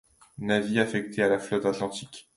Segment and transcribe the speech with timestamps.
[0.39, 2.27] Navy affecté à la Flotte Atlantique.